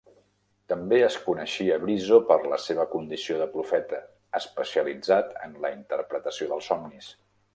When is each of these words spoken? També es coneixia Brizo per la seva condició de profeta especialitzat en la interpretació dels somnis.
També 0.71 0.97
es 1.07 1.17
coneixia 1.25 1.75
Brizo 1.83 2.17
per 2.31 2.37
la 2.53 2.59
seva 2.63 2.87
condició 2.95 3.37
de 3.43 3.47
profeta 3.53 4.01
especialitzat 4.41 5.31
en 5.49 5.55
la 5.67 5.73
interpretació 5.79 6.51
dels 6.55 6.73
somnis. 6.73 7.13